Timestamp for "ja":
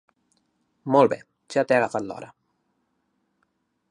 1.57-1.65